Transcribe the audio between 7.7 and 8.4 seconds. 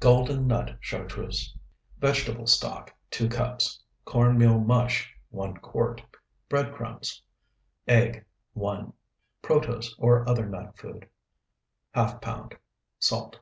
Egg,